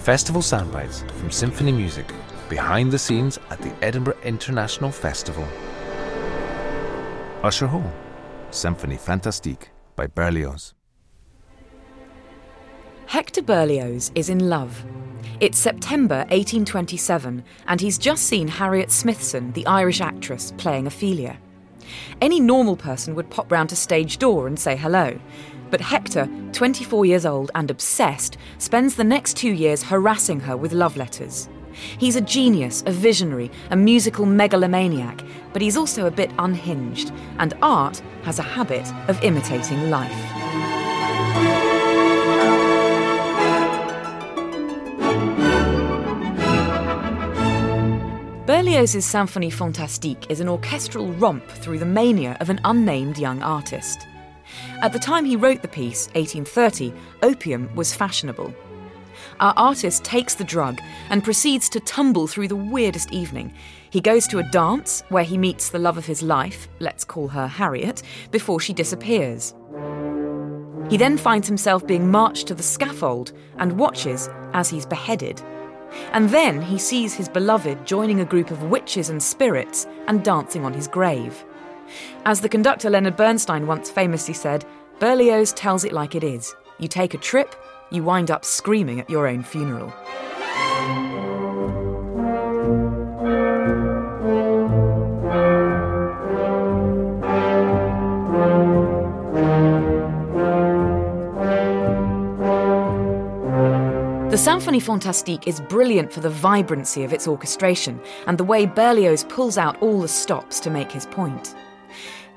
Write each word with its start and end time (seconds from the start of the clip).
Festival 0.00 0.40
soundbites 0.40 1.08
from 1.12 1.30
symphony 1.30 1.72
music 1.72 2.10
behind 2.48 2.90
the 2.90 2.98
scenes 2.98 3.38
at 3.50 3.60
the 3.60 3.70
Edinburgh 3.84 4.16
International 4.24 4.90
Festival. 4.90 5.46
Usher 7.42 7.66
Hall, 7.66 7.92
Symphonie 8.50 8.98
Fantastique 8.98 9.68
by 9.96 10.06
Berlioz. 10.06 10.72
Hector 13.04 13.42
Berlioz 13.42 14.10
is 14.14 14.30
in 14.30 14.48
love. 14.48 14.82
It's 15.38 15.58
September 15.58 16.20
1827, 16.30 17.44
and 17.66 17.80
he's 17.80 17.98
just 17.98 18.22
seen 18.22 18.48
Harriet 18.48 18.90
Smithson, 18.90 19.52
the 19.52 19.66
Irish 19.66 20.00
actress, 20.00 20.54
playing 20.56 20.86
Ophelia. 20.86 21.38
Any 22.22 22.40
normal 22.40 22.76
person 22.76 23.14
would 23.16 23.28
pop 23.28 23.52
round 23.52 23.68
to 23.68 23.76
stage 23.76 24.16
door 24.16 24.46
and 24.46 24.58
say 24.58 24.76
hello. 24.76 25.18
But 25.70 25.80
Hector, 25.80 26.28
24 26.52 27.06
years 27.06 27.24
old 27.24 27.50
and 27.54 27.70
obsessed, 27.70 28.36
spends 28.58 28.96
the 28.96 29.04
next 29.04 29.36
two 29.36 29.52
years 29.52 29.82
harassing 29.82 30.40
her 30.40 30.56
with 30.56 30.72
love 30.72 30.96
letters. 30.96 31.48
He's 31.98 32.16
a 32.16 32.20
genius, 32.20 32.82
a 32.86 32.90
visionary, 32.90 33.50
a 33.70 33.76
musical 33.76 34.26
megalomaniac, 34.26 35.22
but 35.52 35.62
he's 35.62 35.76
also 35.76 36.06
a 36.06 36.10
bit 36.10 36.30
unhinged, 36.38 37.12
and 37.38 37.54
art 37.62 38.02
has 38.22 38.38
a 38.38 38.42
habit 38.42 38.92
of 39.08 39.22
imitating 39.22 39.90
life. 39.90 40.10
Berlioz's 48.46 49.06
Symphonie 49.06 49.52
Fantastique 49.52 50.26
is 50.28 50.40
an 50.40 50.48
orchestral 50.48 51.12
romp 51.12 51.48
through 51.48 51.78
the 51.78 51.86
mania 51.86 52.36
of 52.40 52.50
an 52.50 52.60
unnamed 52.64 53.16
young 53.16 53.40
artist. 53.42 54.08
At 54.82 54.92
the 54.92 54.98
time 54.98 55.24
he 55.24 55.36
wrote 55.36 55.62
the 55.62 55.68
piece, 55.68 56.06
1830, 56.14 56.92
opium 57.22 57.74
was 57.74 57.94
fashionable. 57.94 58.54
Our 59.38 59.54
artist 59.56 60.04
takes 60.04 60.34
the 60.34 60.44
drug 60.44 60.78
and 61.08 61.24
proceeds 61.24 61.68
to 61.70 61.80
tumble 61.80 62.26
through 62.26 62.48
the 62.48 62.56
weirdest 62.56 63.12
evening. 63.12 63.52
He 63.90 64.00
goes 64.00 64.26
to 64.28 64.38
a 64.38 64.50
dance 64.50 65.02
where 65.08 65.24
he 65.24 65.38
meets 65.38 65.70
the 65.70 65.78
love 65.78 65.98
of 65.98 66.06
his 66.06 66.22
life, 66.22 66.68
let's 66.78 67.04
call 67.04 67.28
her 67.28 67.46
Harriet, 67.46 68.02
before 68.30 68.60
she 68.60 68.72
disappears. 68.72 69.54
He 70.88 70.96
then 70.96 71.16
finds 71.16 71.46
himself 71.46 71.86
being 71.86 72.10
marched 72.10 72.48
to 72.48 72.54
the 72.54 72.62
scaffold 72.62 73.32
and 73.58 73.78
watches 73.78 74.28
as 74.52 74.68
he's 74.68 74.86
beheaded. 74.86 75.40
And 76.12 76.28
then 76.30 76.60
he 76.60 76.78
sees 76.78 77.14
his 77.14 77.28
beloved 77.28 77.86
joining 77.86 78.20
a 78.20 78.24
group 78.24 78.50
of 78.50 78.64
witches 78.64 79.10
and 79.10 79.22
spirits 79.22 79.86
and 80.06 80.24
dancing 80.24 80.64
on 80.64 80.72
his 80.72 80.88
grave. 80.88 81.44
As 82.24 82.40
the 82.40 82.48
conductor 82.48 82.90
Leonard 82.90 83.16
Bernstein 83.16 83.66
once 83.66 83.90
famously 83.90 84.34
said, 84.34 84.64
Berlioz 84.98 85.52
tells 85.52 85.84
it 85.84 85.92
like 85.92 86.14
it 86.14 86.24
is. 86.24 86.54
You 86.78 86.88
take 86.88 87.14
a 87.14 87.18
trip, 87.18 87.54
you 87.90 88.02
wind 88.02 88.30
up 88.30 88.44
screaming 88.44 89.00
at 89.00 89.10
your 89.10 89.26
own 89.26 89.42
funeral. 89.42 89.92
The 104.30 104.36
Symphonie 104.36 104.80
Fantastique 104.80 105.48
is 105.48 105.60
brilliant 105.60 106.12
for 106.12 106.20
the 106.20 106.30
vibrancy 106.30 107.02
of 107.02 107.12
its 107.12 107.26
orchestration 107.26 108.00
and 108.28 108.38
the 108.38 108.44
way 108.44 108.64
Berlioz 108.64 109.24
pulls 109.24 109.58
out 109.58 109.82
all 109.82 110.00
the 110.00 110.06
stops 110.06 110.60
to 110.60 110.70
make 110.70 110.92
his 110.92 111.06
point. 111.06 111.56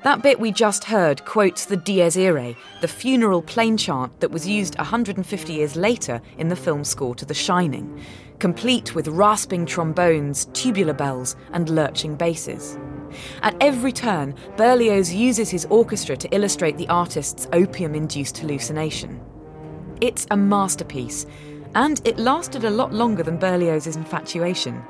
That 0.04 0.22
bit 0.22 0.38
we 0.38 0.52
just 0.52 0.84
heard 0.84 1.24
quotes 1.24 1.64
the 1.64 1.78
Dies 1.78 2.18
Irae, 2.18 2.58
the 2.82 2.88
funeral 2.88 3.40
plain 3.40 3.78
chant 3.78 4.20
that 4.20 4.30
was 4.30 4.46
used 4.46 4.76
150 4.76 5.52
years 5.54 5.76
later 5.76 6.20
in 6.36 6.48
the 6.48 6.56
film 6.56 6.84
score 6.84 7.14
to 7.14 7.24
The 7.24 7.32
Shining, 7.32 8.04
complete 8.38 8.94
with 8.94 9.08
rasping 9.08 9.64
trombones, 9.64 10.44
tubular 10.52 10.92
bells, 10.92 11.36
and 11.52 11.70
lurching 11.70 12.16
basses. 12.16 12.78
At 13.40 13.56
every 13.62 13.92
turn, 13.92 14.34
Berlioz 14.58 15.10
uses 15.10 15.48
his 15.48 15.64
orchestra 15.70 16.18
to 16.18 16.34
illustrate 16.34 16.76
the 16.76 16.88
artist's 16.88 17.48
opium 17.54 17.94
induced 17.94 18.36
hallucination. 18.36 19.22
It's 20.02 20.26
a 20.30 20.36
masterpiece, 20.36 21.24
and 21.74 22.06
it 22.06 22.18
lasted 22.18 22.64
a 22.64 22.70
lot 22.70 22.92
longer 22.92 23.22
than 23.22 23.38
Berlioz's 23.38 23.96
infatuation. 23.96 24.84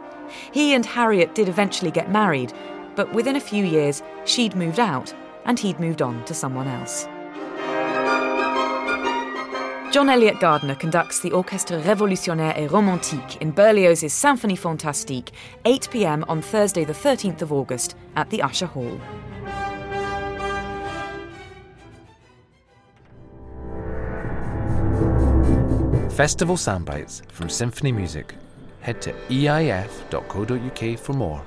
He 0.50 0.74
and 0.74 0.84
Harriet 0.84 1.36
did 1.36 1.48
eventually 1.48 1.92
get 1.92 2.10
married, 2.10 2.52
but 2.96 3.12
within 3.12 3.36
a 3.36 3.40
few 3.40 3.64
years, 3.64 4.02
she'd 4.24 4.54
moved 4.54 4.78
out 4.80 5.14
and 5.44 5.58
he'd 5.58 5.80
moved 5.80 6.02
on 6.02 6.24
to 6.24 6.34
someone 6.34 6.68
else. 6.68 7.06
John 9.92 10.08
Eliot 10.08 10.40
Gardiner 10.40 10.74
conducts 10.74 11.20
the 11.20 11.30
Orchestre 11.30 11.80
Révolutionnaire 11.80 12.54
et 12.56 12.68
Romantique 12.68 13.40
in 13.40 13.52
Berlioz's 13.52 14.12
Symphonie 14.12 14.58
Fantastique, 14.58 15.30
8 15.64 15.88
pm 15.92 16.24
on 16.26 16.42
Thursday, 16.42 16.84
the 16.84 16.92
13th 16.92 17.42
of 17.42 17.52
August, 17.52 17.94
at 18.16 18.28
the 18.30 18.42
Usher 18.42 18.66
Hall. 18.66 18.98
Festival 26.10 26.56
soundbites 26.56 27.28
from 27.30 27.48
symphony 27.48 27.92
music. 27.92 28.34
Head 28.80 29.00
to 29.02 29.12
eif.co.uk 29.28 30.98
for 30.98 31.12
more. 31.12 31.42